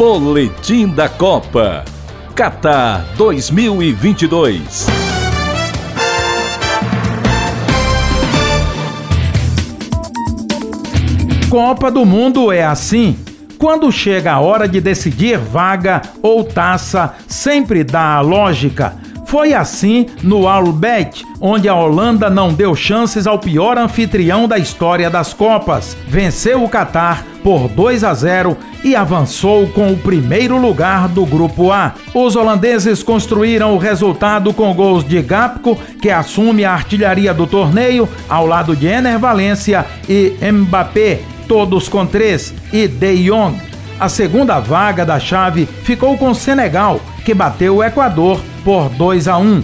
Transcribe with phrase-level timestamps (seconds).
[0.00, 1.84] Boletim da Copa.
[2.34, 4.86] Qatar 2022.
[11.50, 13.18] Copa do Mundo é assim.
[13.58, 18.96] Quando chega a hora de decidir vaga ou taça, sempre dá a lógica.
[19.30, 25.08] Foi assim no Albert, onde a Holanda não deu chances ao pior anfitrião da história
[25.08, 25.96] das Copas.
[26.08, 31.70] Venceu o Catar por 2 a 0 e avançou com o primeiro lugar do grupo
[31.70, 31.94] A.
[32.12, 38.08] Os holandeses construíram o resultado com gols de Gapco, que assume a artilharia do torneio,
[38.28, 43.69] ao lado de Ener Valência e Mbappé, todos com três, e De Jong.
[44.00, 49.36] A segunda vaga da chave ficou com Senegal, que bateu o Equador por 2 a
[49.36, 49.62] 1.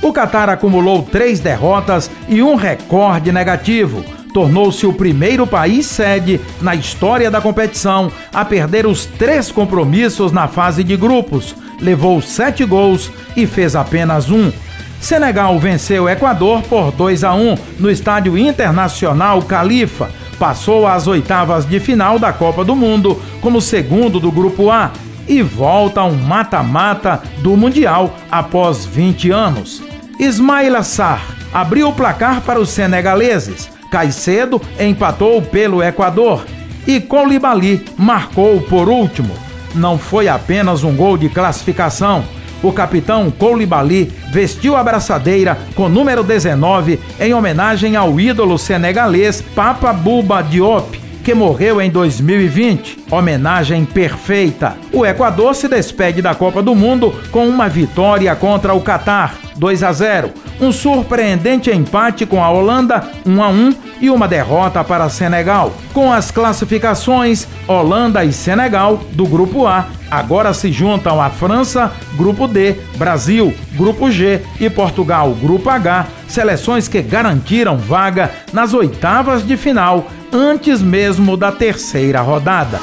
[0.00, 4.02] O Catar acumulou três derrotas e um recorde negativo.
[4.32, 10.48] Tornou-se o primeiro país sede na história da competição a perder os três compromissos na
[10.48, 11.54] fase de grupos.
[11.78, 14.50] Levou sete gols e fez apenas um.
[14.98, 20.08] Senegal venceu o Equador por 2 a 1 no estádio internacional Califa.
[20.34, 24.90] Passou às oitavas de final da Copa do Mundo como segundo do grupo A
[25.26, 29.82] e volta a um mata-mata do Mundial após 20 anos.
[30.18, 33.70] Ismail Assar abriu o placar para os senegaleses.
[33.90, 36.44] Caicedo empatou pelo Equador
[36.86, 39.34] e Colibali marcou por último.
[39.74, 42.24] Não foi apenas um gol de classificação.
[42.64, 49.92] O capitão Colibali vestiu a braçadeira com número 19 em homenagem ao ídolo senegalês Papa
[49.92, 53.06] Buba Diop que morreu em 2020.
[53.10, 54.76] Homenagem perfeita.
[54.92, 59.82] O Equador se despede da Copa do Mundo com uma vitória contra o Catar, 2
[59.82, 60.30] a 0.
[60.60, 65.72] Um surpreendente empate com a Holanda, 1 a 1 e uma derrota para Senegal.
[65.94, 72.46] Com as classificações, Holanda e Senegal do grupo A agora se juntam a França, grupo
[72.46, 79.56] D, Brasil, grupo G e Portugal, grupo H, seleções que garantiram vaga nas oitavas de
[79.56, 82.80] final antes mesmo da terceira rodada.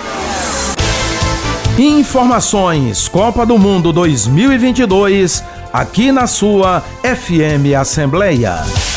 [1.78, 8.91] Informações Copa do Mundo 2022 aqui na sua FM Assembleia.